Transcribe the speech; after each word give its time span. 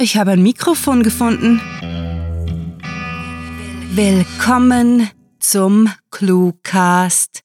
ich 0.00 0.16
habe 0.16 0.30
ein 0.32 0.42
Mikrofon 0.42 1.02
gefunden. 1.02 1.60
Willkommen 3.94 5.10
zum 5.38 5.90
Cluecast. 6.10 7.42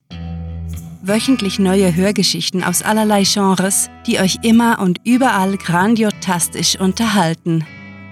Wöchentlich 1.01 1.59
neue 1.59 1.93
Hörgeschichten 1.93 2.63
aus 2.63 2.81
allerlei 2.81 3.23
Genres, 3.23 3.89
die 4.07 4.19
euch 4.19 4.37
immer 4.41 4.79
und 4.79 5.01
überall 5.03 5.57
grandiotastisch 5.57 6.79
unterhalten. 6.79 7.65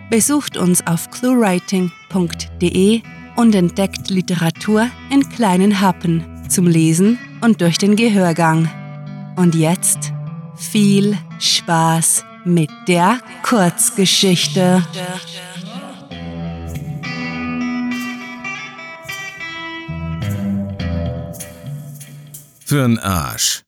Besucht 0.10 0.58
uns 0.58 0.86
auf 0.86 1.10
cluewriting.de 1.10 3.02
und 3.38 3.56
entdeckt 3.56 4.10
Literatur 4.10 4.90
in 5.10 5.30
kleinen 5.30 5.80
Happen 5.80 6.50
zum 6.50 6.68
Lesen 6.68 7.18
und 7.42 7.62
durch 7.62 7.78
den 7.78 7.96
Gehörgang. 7.96 8.70
Und 9.38 9.56
jetzt 9.56 10.12
viel 10.56 11.18
Spaß 11.40 12.26
mit 12.46 12.70
der 12.88 13.20
Kurzgeschichte. 13.44 14.84
Für'n 22.66 23.00
Arsch. 23.00 23.62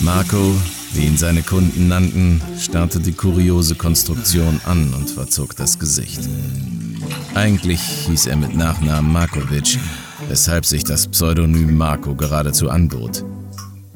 Marco, 0.00 0.56
wie 0.92 1.06
ihn 1.06 1.16
seine 1.16 1.42
Kunden 1.42 1.88
nannten, 1.88 2.40
starrte 2.58 3.00
die 3.00 3.12
kuriose 3.12 3.74
Konstruktion 3.74 4.60
an 4.64 4.92
und 4.94 5.10
verzog 5.10 5.56
das 5.56 5.78
Gesicht. 5.78 6.20
Eigentlich 7.34 7.80
hieß 7.80 8.26
er 8.26 8.36
mit 8.36 8.54
Nachnamen 8.56 9.12
Markovic, 9.12 9.78
weshalb 10.28 10.66
sich 10.66 10.84
das 10.84 11.06
Pseudonym 11.06 11.76
Marco 11.76 12.14
geradezu 12.14 12.70
anbot. 12.70 13.24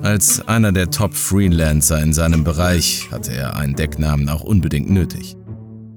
Als 0.03 0.47
einer 0.47 0.73
der 0.73 0.91
Top-Freelancer 0.91 2.03
in 2.03 2.13
seinem 2.13 2.45
Bereich 2.45 3.09
hatte 3.11 3.33
er 3.33 3.57
einen 3.57 3.75
Decknamen 3.75 4.29
auch 4.29 4.43
unbedingt 4.43 4.91
nötig. 4.91 5.37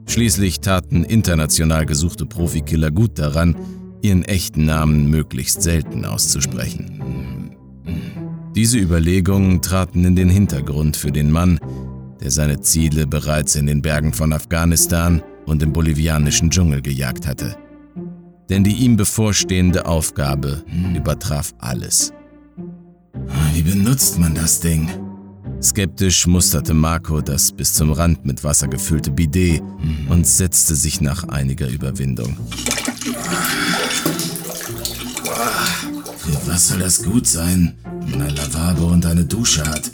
Schließlich 0.07 0.61
taten 0.61 1.03
international 1.03 1.85
gesuchte 1.85 2.25
Profikiller 2.25 2.91
gut 2.91 3.19
daran, 3.19 3.55
ihren 4.01 4.23
echten 4.23 4.65
Namen 4.65 5.09
möglichst 5.09 5.61
selten 5.61 6.05
auszusprechen. 6.05 7.36
Diese 8.57 8.79
Überlegungen 8.79 9.61
traten 9.61 10.03
in 10.03 10.15
den 10.15 10.29
Hintergrund 10.29 10.97
für 10.97 11.11
den 11.11 11.29
Mann, 11.29 11.59
der 12.19 12.31
seine 12.31 12.59
Ziele 12.59 13.05
bereits 13.05 13.53
in 13.53 13.67
den 13.67 13.83
Bergen 13.83 14.13
von 14.13 14.33
Afghanistan 14.33 15.21
und 15.45 15.61
im 15.61 15.73
bolivianischen 15.73 16.49
Dschungel 16.49 16.81
gejagt 16.81 17.27
hatte. 17.27 17.55
Denn 18.49 18.63
die 18.63 18.73
ihm 18.73 18.97
bevorstehende 18.97 19.85
Aufgabe 19.85 20.63
übertraf 20.95 21.53
alles. 21.59 22.11
Wie 23.53 23.61
benutzt 23.61 24.17
man 24.17 24.33
das 24.33 24.59
Ding? 24.59 24.89
Skeptisch 25.61 26.25
musterte 26.25 26.73
Marco 26.73 27.21
das 27.21 27.51
bis 27.51 27.75
zum 27.75 27.91
Rand 27.91 28.25
mit 28.25 28.43
Wasser 28.43 28.67
gefüllte 28.67 29.11
Bidet 29.11 29.61
und 30.09 30.25
setzte 30.25 30.73
sich 30.73 30.99
nach 30.99 31.25
einiger 31.25 31.69
Überwindung. 31.69 32.35
Für 36.17 36.47
was 36.47 36.69
soll 36.69 36.79
das 36.79 37.03
gut 37.03 37.27
sein, 37.27 37.75
man 38.09 38.21
ein 38.23 38.35
Lavabo 38.35 38.85
und 38.87 39.05
eine 39.05 39.25
Dusche 39.25 39.65
hat? 39.65 39.91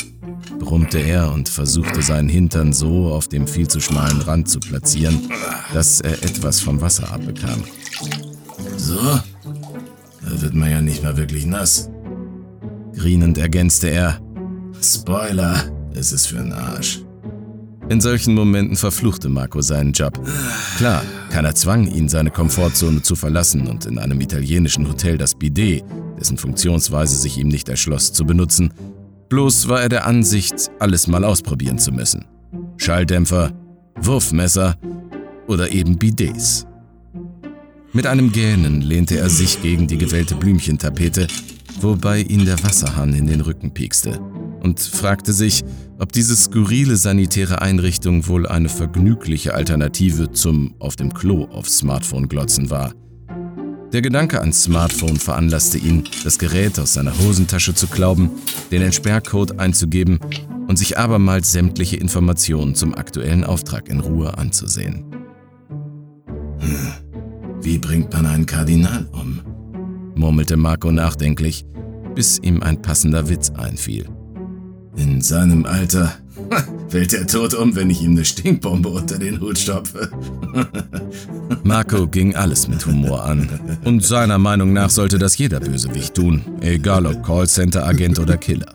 brummte 0.59 0.99
er 0.99 1.31
und 1.31 1.49
versuchte 1.49 2.01
seinen 2.01 2.29
Hintern 2.29 2.73
so 2.73 3.07
auf 3.11 3.27
dem 3.27 3.47
viel 3.47 3.67
zu 3.67 3.79
schmalen 3.79 4.21
Rand 4.21 4.49
zu 4.49 4.59
platzieren, 4.59 5.29
dass 5.73 6.01
er 6.01 6.23
etwas 6.23 6.61
vom 6.61 6.81
Wasser 6.81 7.11
abbekam. 7.11 7.63
So? 8.77 8.99
Da 8.99 10.41
wird 10.41 10.53
man 10.53 10.71
ja 10.71 10.81
nicht 10.81 11.03
mal 11.03 11.17
wirklich 11.17 11.45
nass. 11.45 11.89
Grinend 12.95 13.37
ergänzte 13.37 13.89
er: 13.89 14.19
Spoiler, 14.81 15.63
es 15.93 16.11
ist 16.11 16.27
für 16.27 16.39
einen 16.39 16.53
Arsch. 16.53 17.01
In 17.89 17.99
solchen 17.99 18.33
Momenten 18.33 18.77
verfluchte 18.77 19.27
Marco 19.27 19.61
seinen 19.61 19.91
Job. 19.91 20.17
Klar, 20.77 21.03
keiner 21.29 21.53
zwang 21.53 21.85
ihn, 21.85 22.07
seine 22.07 22.31
Komfortzone 22.31 23.01
zu 23.01 23.15
verlassen 23.15 23.67
und 23.67 23.85
in 23.85 23.99
einem 23.99 24.21
italienischen 24.21 24.87
Hotel 24.87 25.17
das 25.17 25.35
Bidet, 25.35 25.83
dessen 26.23 26.37
Funktionsweise 26.37 27.17
sich 27.17 27.37
ihm 27.37 27.49
nicht 27.49 27.67
erschloss, 27.67 28.13
zu 28.13 28.25
benutzen. 28.25 28.71
Bloß 29.27 29.67
war 29.67 29.81
er 29.81 29.89
der 29.89 30.07
Ansicht, 30.07 30.71
alles 30.79 31.07
mal 31.07 31.25
ausprobieren 31.25 31.79
zu 31.79 31.91
müssen. 31.91 32.23
Schalldämpfer, 32.77 33.51
Wurfmesser 33.99 34.77
oder 35.47 35.71
eben 35.73 35.97
Bidets. 35.97 36.65
Mit 37.91 38.07
einem 38.07 38.31
Gähnen 38.31 38.79
lehnte 38.79 39.17
er 39.17 39.29
sich 39.29 39.61
gegen 39.61 39.87
die 39.87 39.97
gewellte 39.97 40.35
Blümchentapete, 40.35 41.27
wobei 41.81 42.21
ihn 42.21 42.45
der 42.45 42.63
Wasserhahn 42.63 43.13
in 43.13 43.27
den 43.27 43.41
Rücken 43.41 43.73
piekste 43.73 44.17
und 44.61 44.79
fragte 44.79 45.33
sich, 45.33 45.61
ob 45.99 46.13
diese 46.13 46.37
skurrile 46.37 46.95
sanitäre 46.95 47.61
Einrichtung 47.61 48.29
wohl 48.29 48.47
eine 48.47 48.69
vergnügliche 48.69 49.55
Alternative 49.55 50.31
zum 50.31 50.73
auf 50.79 50.95
dem 50.95 51.13
Klo 51.13 51.49
auf 51.51 51.69
Smartphone 51.69 52.29
glotzen 52.29 52.69
war. 52.69 52.93
Der 53.93 54.01
Gedanke 54.01 54.39
ans 54.39 54.63
Smartphone 54.63 55.17
veranlasste 55.17 55.77
ihn, 55.77 56.05
das 56.23 56.39
Gerät 56.39 56.79
aus 56.79 56.93
seiner 56.93 57.15
Hosentasche 57.19 57.75
zu 57.75 57.85
klauben, 57.85 58.31
den 58.71 58.81
Entsperrcode 58.81 59.59
einzugeben 59.59 60.19
und 60.67 60.77
sich 60.77 60.97
abermals 60.97 61.51
sämtliche 61.51 61.97
Informationen 61.97 62.73
zum 62.73 62.95
aktuellen 62.95 63.43
Auftrag 63.43 63.89
in 63.89 63.99
Ruhe 63.99 64.35
anzusehen. 64.35 65.05
Hm, 66.57 66.93
wie 67.61 67.77
bringt 67.77 68.11
man 68.13 68.25
einen 68.25 68.47
Kardinal 68.47 69.07
um? 69.11 69.41
murmelte 70.15 70.57
Marco 70.57 70.91
nachdenklich, 70.91 71.63
bis 72.15 72.39
ihm 72.39 72.63
ein 72.63 72.81
passender 72.81 73.29
Witz 73.29 73.51
einfiel. 73.51 74.09
In 74.95 75.21
seinem 75.21 75.65
Alter 75.67 76.13
fällt 76.89 77.11
der 77.11 77.27
Tod 77.27 77.53
um, 77.53 77.75
wenn 77.75 77.89
ich 77.89 78.01
ihm 78.01 78.11
eine 78.11 78.25
Stinkbombe 78.25 78.89
unter 78.89 79.17
den 79.17 79.39
Hut 79.39 79.57
stopfe. 79.57 80.09
Marco 81.63 82.07
ging 82.07 82.35
alles 82.35 82.67
mit 82.67 82.85
Humor 82.85 83.23
an. 83.25 83.47
Und 83.83 84.03
seiner 84.03 84.37
Meinung 84.37 84.73
nach 84.73 84.89
sollte 84.89 85.17
das 85.17 85.37
jeder 85.37 85.59
Bösewicht 85.59 86.15
tun, 86.15 86.41
egal 86.61 87.05
ob 87.05 87.23
Callcenter-Agent 87.23 88.19
oder 88.19 88.37
Killer. 88.37 88.73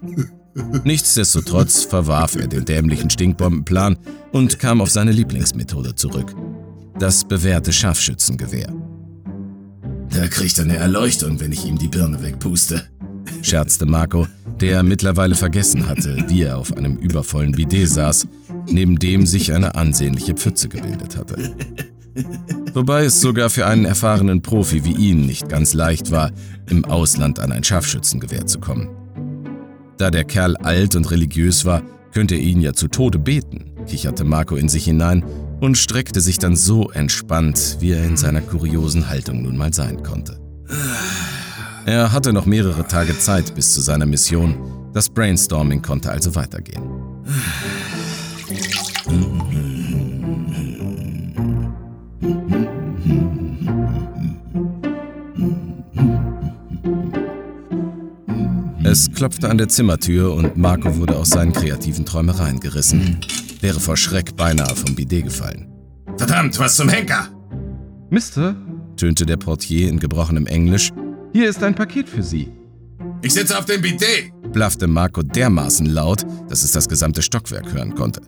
Nichtsdestotrotz 0.84 1.84
verwarf 1.84 2.34
er 2.34 2.48
den 2.48 2.64
dämlichen 2.64 3.10
Stinkbombenplan 3.10 3.96
und 4.32 4.58
kam 4.58 4.80
auf 4.80 4.90
seine 4.90 5.12
Lieblingsmethode 5.12 5.94
zurück. 5.94 6.34
Das 6.98 7.24
bewährte 7.26 7.72
Scharfschützengewehr. 7.72 8.72
Da 10.10 10.26
kriegt 10.26 10.58
er 10.58 10.64
eine 10.64 10.76
Erleuchtung, 10.76 11.38
wenn 11.38 11.52
ich 11.52 11.64
ihm 11.64 11.78
die 11.78 11.88
Birne 11.88 12.22
wegpuste, 12.22 12.88
scherzte 13.42 13.86
Marco, 13.86 14.26
der 14.60 14.82
mittlerweile 14.82 15.34
vergessen 15.34 15.88
hatte, 15.88 16.24
wie 16.28 16.42
er 16.42 16.58
auf 16.58 16.76
einem 16.76 16.96
übervollen 16.96 17.52
Bidet 17.52 17.88
saß, 17.88 18.28
neben 18.66 18.98
dem 18.98 19.26
sich 19.26 19.52
eine 19.52 19.74
ansehnliche 19.74 20.34
Pfütze 20.34 20.68
gebildet 20.68 21.16
hatte. 21.16 21.54
Wobei 22.74 23.04
es 23.04 23.20
sogar 23.20 23.50
für 23.50 23.66
einen 23.66 23.84
erfahrenen 23.84 24.42
Profi 24.42 24.84
wie 24.84 24.92
ihn 24.92 25.26
nicht 25.26 25.48
ganz 25.48 25.74
leicht 25.74 26.10
war, 26.10 26.30
im 26.68 26.84
Ausland 26.84 27.38
an 27.38 27.52
ein 27.52 27.64
Scharfschützengewehr 27.64 28.46
zu 28.46 28.60
kommen. 28.60 28.88
Da 29.96 30.10
der 30.10 30.24
Kerl 30.24 30.56
alt 30.56 30.94
und 30.94 31.10
religiös 31.10 31.64
war, 31.64 31.82
könnte 32.12 32.34
er 32.34 32.40
ihn 32.40 32.60
ja 32.60 32.72
zu 32.72 32.88
Tode 32.88 33.18
beten, 33.18 33.72
kicherte 33.86 34.24
Marco 34.24 34.56
in 34.56 34.68
sich 34.68 34.84
hinein 34.84 35.24
und 35.60 35.76
streckte 35.76 36.20
sich 36.20 36.38
dann 36.38 36.56
so 36.56 36.90
entspannt, 36.90 37.78
wie 37.80 37.92
er 37.92 38.04
in 38.04 38.16
seiner 38.16 38.40
kuriosen 38.40 39.08
Haltung 39.08 39.42
nun 39.42 39.56
mal 39.56 39.72
sein 39.72 40.02
konnte. 40.02 40.38
Er 41.88 42.12
hatte 42.12 42.34
noch 42.34 42.44
mehrere 42.44 42.86
Tage 42.86 43.18
Zeit 43.18 43.54
bis 43.54 43.72
zu 43.72 43.80
seiner 43.80 44.04
Mission. 44.04 44.90
Das 44.92 45.08
Brainstorming 45.08 45.80
konnte 45.80 46.10
also 46.10 46.34
weitergehen. 46.34 46.82
Es 58.84 59.10
klopfte 59.10 59.48
an 59.48 59.56
der 59.56 59.70
Zimmertür 59.70 60.34
und 60.34 60.58
Marco 60.58 60.94
wurde 60.98 61.16
aus 61.16 61.30
seinen 61.30 61.54
kreativen 61.54 62.04
Träumereien 62.04 62.60
gerissen. 62.60 63.18
Wäre 63.62 63.80
vor 63.80 63.96
Schreck 63.96 64.36
beinahe 64.36 64.76
vom 64.76 64.94
Bidet 64.94 65.24
gefallen. 65.24 65.72
Verdammt, 66.18 66.58
was 66.58 66.76
zum 66.76 66.90
Henker! 66.90 67.28
Mister, 68.10 68.54
tönte 68.98 69.24
der 69.24 69.38
Portier 69.38 69.88
in 69.88 69.98
gebrochenem 69.98 70.46
Englisch. 70.46 70.92
Hier 71.32 71.48
ist 71.48 71.62
ein 71.62 71.74
Paket 71.74 72.08
für 72.08 72.22
Sie. 72.22 72.48
Ich 73.22 73.34
sitze 73.34 73.58
auf 73.58 73.66
dem 73.66 73.82
Bidet, 73.82 74.32
blaffte 74.52 74.86
Marco 74.86 75.22
dermaßen 75.22 75.86
laut, 75.86 76.24
dass 76.48 76.62
es 76.62 76.72
das 76.72 76.88
gesamte 76.88 77.20
Stockwerk 77.22 77.72
hören 77.72 77.94
konnte. 77.94 78.22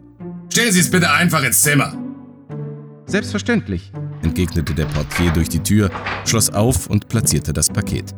Stellen 0.50 0.72
Sie 0.72 0.80
es 0.80 0.90
bitte 0.90 1.10
einfach 1.10 1.42
ins 1.42 1.62
Zimmer. 1.62 1.94
Selbstverständlich, 3.06 3.92
entgegnete 4.22 4.74
der 4.74 4.84
Portier 4.86 5.32
durch 5.32 5.48
die 5.48 5.60
Tür, 5.60 5.90
schloss 6.24 6.50
auf 6.50 6.88
und 6.88 7.08
platzierte 7.08 7.52
das 7.52 7.68
Paket. 7.68 8.14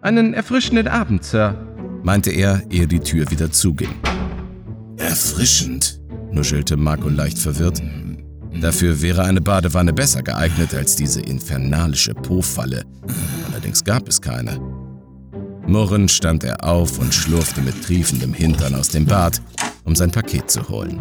Einen 0.00 0.34
erfrischenden 0.34 0.88
Abend, 0.88 1.22
Sir, 1.24 1.54
meinte 2.02 2.30
er, 2.30 2.62
ehe 2.70 2.86
die 2.86 3.00
Tür 3.00 3.30
wieder 3.30 3.50
zuging. 3.52 3.94
Erfrischend, 4.96 6.00
nuschelte 6.32 6.76
Marco 6.76 7.08
leicht 7.08 7.38
verwirrt. 7.38 7.80
Dafür 8.60 9.00
wäre 9.00 9.22
eine 9.22 9.40
Badewanne 9.40 9.92
besser 9.92 10.22
geeignet 10.22 10.74
als 10.74 10.96
diese 10.96 11.20
infernalische 11.20 12.14
Po-Falle. 12.14 12.84
Allerdings 13.72 13.84
gab 13.84 14.06
es 14.06 14.20
keine. 14.20 14.60
Murrend 15.66 16.10
stand 16.10 16.44
er 16.44 16.62
auf 16.62 16.98
und 16.98 17.14
schlurfte 17.14 17.62
mit 17.62 17.82
triefendem 17.82 18.34
Hintern 18.34 18.74
aus 18.74 18.88
dem 18.88 19.06
Bad, 19.06 19.40
um 19.84 19.96
sein 19.96 20.10
Paket 20.10 20.50
zu 20.50 20.68
holen. 20.68 21.00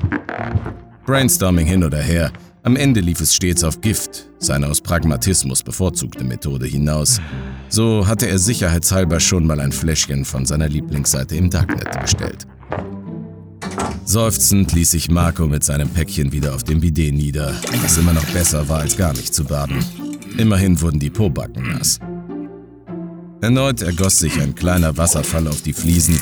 Brainstorming 1.06 1.66
hin 1.66 1.84
oder 1.84 1.98
her, 1.98 2.32
am 2.64 2.78
Ende 2.78 3.02
lief 3.02 3.20
es 3.20 3.36
stets 3.36 3.66
auf 3.66 3.82
Gift, 3.82 4.30
seine 4.40 4.68
aus 4.68 4.80
Pragmatismus 4.80 5.64
bevorzugte 5.64 6.24
Methode 6.24 6.66
hinaus. 6.66 7.20
So 7.68 8.08
hatte 8.08 8.30
er 8.30 8.40
sicherheitshalber 8.40 9.20
schon 9.20 9.46
mal 9.46 9.60
ein 9.60 9.74
Fläschchen 9.74 10.24
von 10.24 10.46
seiner 10.46 10.70
Lieblingsseite 10.70 11.36
im 11.36 11.50
Darknet 11.50 12.00
bestellt. 12.00 12.48
Seufzend 14.06 14.72
ließ 14.72 14.92
sich 14.92 15.12
Marco 15.12 15.46
mit 15.46 15.66
seinem 15.66 15.90
Päckchen 15.90 16.32
wieder 16.32 16.56
auf 16.56 16.64
dem 16.64 16.80
Bidet 16.80 17.14
nieder, 17.14 17.54
was 17.84 17.98
immer 17.98 18.14
noch 18.14 18.26
besser 18.28 18.70
war, 18.70 18.80
als 18.80 18.96
gar 18.96 19.12
nicht 19.12 19.34
zu 19.34 19.44
baden. 19.44 19.84
Immerhin 20.38 20.80
wurden 20.80 21.00
die 21.00 21.10
Pobacken 21.10 21.74
nass. 21.74 22.00
Erneut 23.42 23.82
ergoss 23.82 24.20
sich 24.20 24.40
ein 24.40 24.54
kleiner 24.54 24.98
Wasserfall 24.98 25.48
auf 25.48 25.64
die 25.64 25.74
Fliesen 25.74 26.20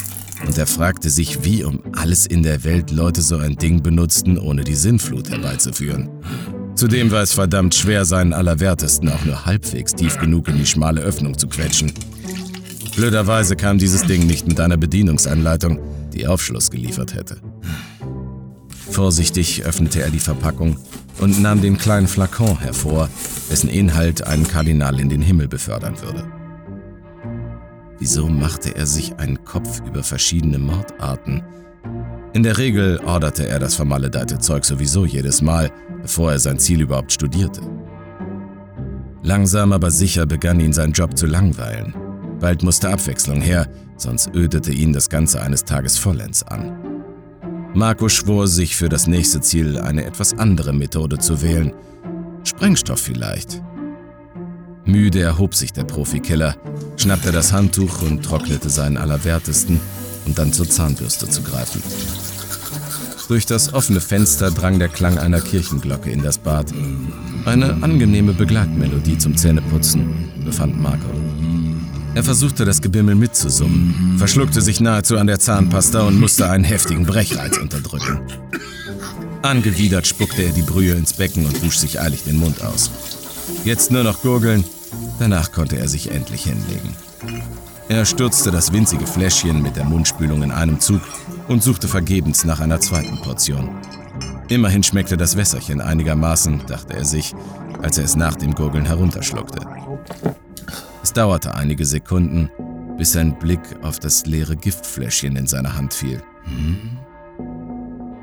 und 0.48 0.58
er 0.58 0.66
fragte 0.66 1.10
sich, 1.10 1.44
wie 1.44 1.66
um 1.66 1.82
alles 1.92 2.26
in 2.26 2.44
der 2.44 2.64
Welt 2.64 2.92
Leute 2.92 3.22
so 3.22 3.38
ein 3.38 3.58
Ding 3.58 3.84
benutzten, 3.84 4.38
ohne 4.38 4.64
die 4.64 4.76
Sinnflut 4.76 5.30
herbeizuführen. 5.30 6.10
Zudem 6.76 7.12
war 7.12 7.22
es 7.22 7.34
verdammt 7.34 7.76
schwer, 7.76 8.06
seinen 8.06 8.32
Allerwertesten 8.32 9.10
auch 9.10 9.26
nur 9.26 9.46
halbwegs 9.46 9.94
tief 9.94 10.18
genug 10.18 10.48
in 10.48 10.58
die 10.58 10.66
schmale 10.66 11.02
Öffnung 11.02 11.38
zu 11.38 11.50
quetschen. 11.50 11.92
Blöderweise 12.96 13.58
kam 13.58 13.80
dieses 13.80 14.04
Ding 14.04 14.26
nicht 14.26 14.48
mit 14.48 14.62
einer 14.62 14.78
Bedienungsanleitung, 14.78 15.78
die 16.14 16.26
Aufschluss 16.26 16.72
geliefert 16.72 17.16
hätte. 17.16 17.42
Vorsichtig 18.92 19.66
öffnete 19.66 20.02
er 20.02 20.10
die 20.10 20.20
Verpackung 20.20 20.78
und 21.20 21.42
nahm 21.42 21.62
den 21.62 21.78
kleinen 21.78 22.08
Flakon 22.08 22.58
hervor, 22.60 23.10
dessen 23.52 23.70
Inhalt 23.70 24.26
einen 24.26 24.48
Kardinal 24.48 25.02
in 25.02 25.10
den 25.10 25.22
Himmel 25.22 25.50
befördern 25.50 26.02
würde. 26.02 26.39
Wieso 28.12 28.28
machte 28.28 28.76
er 28.76 28.88
sich 28.88 29.16
einen 29.18 29.46
Kopf 29.46 29.84
über 29.86 30.02
verschiedene 30.02 30.58
Mordarten? 30.58 31.44
In 32.34 32.42
der 32.42 32.58
Regel 32.58 33.00
orderte 33.06 33.48
er 33.48 33.60
das 33.60 33.76
vermaledeite 33.76 34.40
Zeug 34.40 34.66
sowieso 34.66 35.06
jedes 35.06 35.44
Mal, 35.44 35.70
bevor 36.02 36.32
er 36.32 36.40
sein 36.40 36.58
Ziel 36.58 36.82
überhaupt 36.82 37.12
studierte. 37.12 37.62
Langsam 39.22 39.74
aber 39.74 39.92
sicher 39.92 40.26
begann 40.26 40.60
ihn 40.60 40.74
sein 40.74 40.92
Job 40.92 41.16
zu 41.16 41.28
langweilen. 41.28 41.94
Bald 42.40 42.64
musste 42.64 42.90
Abwechslung 42.90 43.42
her, 43.42 43.70
sonst 43.96 44.34
ödete 44.34 44.72
ihn 44.72 44.92
das 44.92 45.08
Ganze 45.08 45.44
eines 45.44 45.64
Tages 45.64 46.00
vollends 46.00 46.42
an. 46.42 46.80
Marco 47.76 48.10
schwor 48.10 48.48
sich 48.48 48.76
für 48.76 48.90
das 48.90 49.06
nächste 49.06 49.40
Ziel 49.42 49.78
eine 49.78 50.04
etwas 50.04 50.34
andere 50.34 50.74
Methode 50.74 51.20
zu 51.20 51.44
wählen. 51.44 51.74
Sprengstoff 52.44 53.02
vielleicht. 53.02 53.62
Müde 54.86 55.22
erhob 55.22 55.56
sich 55.56 55.74
der 55.74 55.84
Profikiller, 55.84 56.56
schnappte 56.98 57.32
das 57.32 57.52
Handtuch 57.54 58.02
und 58.02 58.24
trocknete 58.24 58.70
seinen 58.70 58.98
Allerwertesten, 58.98 59.80
um 60.26 60.36
dann 60.36 60.54
zur 60.54 60.70
Zahnbürste 60.70 61.30
zu 61.30 61.42
greifen. 61.44 61.82
Durch 63.28 63.46
das 63.46 63.74
offene 63.74 64.02
Fenster 64.02 64.50
drang 64.50 64.80
der 64.80 64.90
Klang 64.90 65.20
einer 65.20 65.40
Kirchenglocke 65.40 66.10
in 66.10 66.24
das 66.24 66.40
Bad. 66.40 66.74
Eine 67.46 67.84
angenehme 67.84 68.34
Begleitmelodie 68.34 69.20
zum 69.20 69.38
Zähneputzen, 69.38 70.32
befand 70.44 70.82
Marco. 70.82 71.06
Er 72.16 72.24
versuchte 72.24 72.66
das 72.66 72.82
Gebimmel 72.82 73.14
mitzusummen, 73.14 74.16
verschluckte 74.18 74.62
sich 74.62 74.80
nahezu 74.80 75.18
an 75.18 75.28
der 75.28 75.40
Zahnpasta 75.40 76.02
und 76.02 76.20
musste 76.20 76.50
einen 76.50 76.64
heftigen 76.64 77.06
Brechreiz 77.06 77.58
unterdrücken. 77.58 78.20
Angewidert 79.44 80.08
spuckte 80.08 80.42
er 80.42 80.52
die 80.52 80.64
Brühe 80.64 80.96
ins 80.96 81.14
Becken 81.14 81.46
und 81.46 81.64
wusch 81.64 81.78
sich 81.78 82.02
eilig 82.02 82.24
den 82.24 82.38
Mund 82.38 82.64
aus. 82.64 82.90
Jetzt 83.64 83.92
nur 83.92 84.04
noch 84.04 84.22
gurgeln, 84.22 84.64
danach 85.20 85.52
konnte 85.52 85.78
er 85.78 85.88
sich 85.88 86.12
endlich 86.12 86.44
hinlegen. 86.44 86.96
Er 87.90 88.06
stürzte 88.06 88.52
das 88.52 88.72
winzige 88.72 89.06
Fläschchen 89.06 89.62
mit 89.62 89.76
der 89.76 89.84
Mundspülung 89.84 90.44
in 90.44 90.52
einem 90.52 90.80
Zug 90.80 91.02
und 91.48 91.64
suchte 91.64 91.88
vergebens 91.88 92.46
nach 92.46 92.60
einer 92.60 92.80
zweiten 92.80 93.20
Portion. 93.22 93.70
Immerhin 94.48 94.84
schmeckte 94.84 95.18
das 95.18 95.36
Wässerchen 95.36 95.82
einigermaßen, 95.82 96.66
dachte 96.68 96.94
er 96.94 97.06
sich, 97.06 97.34
als 97.82 97.98
er 97.98 98.06
es 98.06 98.16
nach 98.16 98.36
dem 98.36 98.56
Gurgeln 98.56 98.86
herunterschluckte. 98.86 99.60
Es 101.04 101.14
dauerte 101.14 101.56
einige 101.56 101.86
Sekunden, 101.86 102.50
bis 102.98 103.12
sein 103.14 103.38
Blick 103.40 103.62
auf 103.82 104.00
das 104.00 104.26
leere 104.26 104.56
Giftfläschchen 104.56 105.36
in 105.36 105.48
seiner 105.48 105.76
Hand 105.76 105.94
fiel. 105.94 106.22
Hm? 106.44 106.98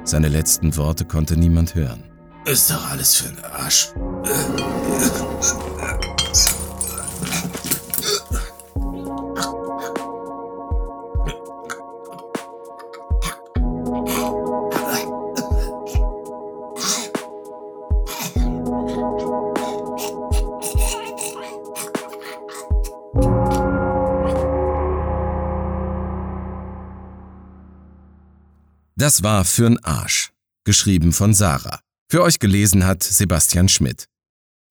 Seine 0.04 0.28
letzten 0.28 0.76
Worte 0.76 1.04
konnte 1.04 1.36
niemand 1.36 1.74
hören. 1.74 2.04
Ist 2.46 2.70
doch 2.70 2.90
alles 2.90 3.16
für 3.16 3.28
den 3.28 3.44
Arsch. 3.44 3.92
Das 28.94 29.22
war 29.22 29.42
Für'n 29.42 29.78
Arsch, 29.82 30.32
geschrieben 30.64 31.12
von 31.12 31.34
Sarah. 31.34 31.85
Für 32.08 32.22
euch 32.22 32.38
gelesen 32.38 32.86
hat 32.86 33.02
Sebastian 33.02 33.68
Schmidt. 33.68 34.06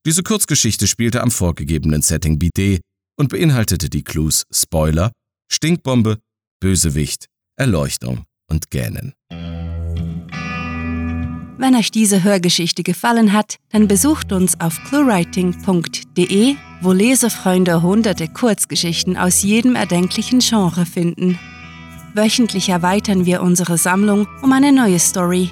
Diese 0.05 0.23
Kurzgeschichte 0.23 0.87
spielte 0.87 1.21
am 1.21 1.31
vorgegebenen 1.31 2.01
Setting 2.01 2.39
Bidet 2.39 2.79
und 3.17 3.29
beinhaltete 3.29 3.89
die 3.89 4.03
Clues 4.03 4.45
Spoiler, 4.53 5.11
Stinkbombe, 5.51 6.19
Bösewicht, 6.61 7.25
Erleuchtung 7.57 8.23
und 8.49 8.71
Gähnen. 8.71 9.13
Wenn 11.57 11.75
euch 11.75 11.91
diese 11.91 12.23
Hörgeschichte 12.23 12.83
gefallen 12.83 13.33
hat, 13.33 13.57
dann 13.69 13.87
besucht 13.87 14.31
uns 14.31 14.59
auf 14.61 14.77
cluewriting.de, 14.85 16.55
wo 16.81 16.91
Lesefreunde 16.93 17.81
hunderte 17.81 18.29
Kurzgeschichten 18.29 19.17
aus 19.17 19.41
jedem 19.43 19.75
erdenklichen 19.75 20.39
Genre 20.39 20.85
finden. 20.85 21.37
Wöchentlich 22.13 22.69
erweitern 22.69 23.25
wir 23.25 23.41
unsere 23.41 23.77
Sammlung 23.77 24.27
um 24.41 24.53
eine 24.53 24.71
neue 24.71 24.99
Story, 24.99 25.51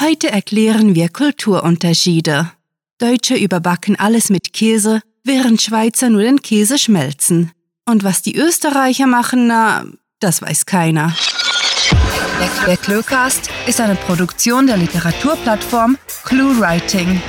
Heute 0.00 0.32
erklären 0.32 0.94
wir 0.94 1.10
Kulturunterschiede. 1.10 2.50
Deutsche 2.96 3.36
überbacken 3.36 3.96
alles 3.96 4.30
mit 4.30 4.54
Käse 4.54 5.02
während 5.24 5.60
Schweizer 5.60 6.08
nur 6.08 6.22
den 6.22 6.40
Käse 6.40 6.78
schmelzen. 6.78 7.52
Und 7.86 8.02
was 8.02 8.22
die 8.22 8.34
Österreicher 8.34 9.06
machen, 9.06 9.48
na, 9.48 9.84
das 10.18 10.40
weiß 10.40 10.64
keiner. 10.64 11.14
Der 12.66 12.78
Cluecast 12.78 13.50
ist 13.66 13.82
eine 13.82 13.94
Produktion 13.94 14.66
der 14.66 14.78
Literaturplattform 14.78 15.98
ClueWriting. 16.24 17.20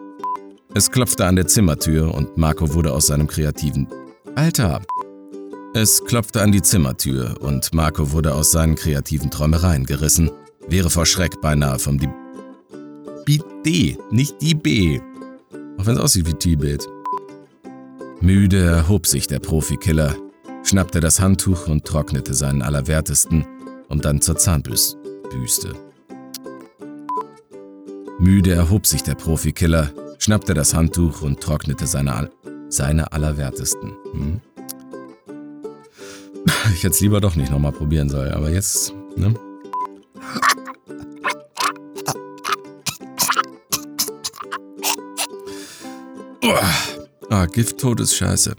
Es 0.73 0.91
klopfte 0.91 1.25
an 1.25 1.35
der 1.35 1.47
Zimmertür 1.47 2.13
und 2.13 2.37
Marco 2.37 2.73
wurde 2.73 2.93
aus 2.93 3.07
seinem 3.07 3.27
kreativen. 3.27 3.87
Alter! 4.35 4.81
Es 5.73 6.03
klopfte 6.05 6.41
an 6.41 6.51
die 6.51 6.61
Zimmertür 6.61 7.35
und 7.41 7.73
Marco 7.73 8.11
wurde 8.11 8.33
aus 8.33 8.51
seinen 8.51 8.75
kreativen 8.75 9.29
Träumereien 9.29 9.85
gerissen, 9.85 10.31
wäre 10.67 10.89
vor 10.89 11.05
Schreck 11.05 11.41
beinahe 11.41 11.79
vom 11.79 11.99
die 11.99 12.09
D, 13.65 13.97
nicht 14.09 14.41
die 14.41 14.55
B. 14.55 15.01
Auch 15.77 15.85
wenn 15.85 15.95
es 15.95 15.99
aussieht 15.99 16.27
wie 16.27 16.33
Tibet. 16.33 16.87
Müde 18.21 18.63
erhob 18.63 19.05
sich 19.05 19.27
der 19.27 19.39
Profikiller, 19.39 20.15
schnappte 20.63 21.01
das 21.01 21.19
Handtuch 21.19 21.67
und 21.67 21.85
trocknete 21.85 22.33
seinen 22.33 22.61
Allerwertesten, 22.61 23.45
um 23.89 24.01
dann 24.01 24.21
zur 24.21 24.37
Zahnbürste. 24.37 25.73
Müde 28.17 28.53
erhob 28.53 28.87
sich 28.87 29.03
der 29.03 29.15
Profikiller, 29.15 29.91
schnappte 30.19 30.53
das 30.53 30.73
Handtuch 30.73 31.21
und 31.21 31.41
trocknete 31.41 31.85
seine, 31.85 32.15
All 32.15 32.31
seine 32.69 33.11
Allerwertesten. 33.11 33.91
Hm? 34.13 34.41
Ich 36.73 36.83
hätte 36.83 36.93
es 36.93 37.01
lieber 37.01 37.21
doch 37.21 37.35
nicht 37.35 37.51
nochmal 37.51 37.73
probieren 37.73 38.09
sollen, 38.09 38.33
aber 38.33 38.49
jetzt, 38.49 38.93
ne? 39.15 39.33
Ah, 47.29 47.45
Gifttod 47.45 47.99
ist 47.99 48.15
scheiße. 48.15 48.55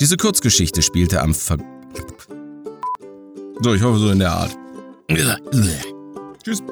Diese 0.00 0.16
Kurzgeschichte 0.16 0.82
spielte 0.82 1.20
am 1.20 1.34
Ver... 1.34 1.58
So, 3.60 3.74
ich 3.74 3.82
hoffe 3.82 3.98
so 3.98 4.10
in 4.10 4.20
der 4.20 4.32
Art. 4.32 4.56
Tschüss. 6.44 6.62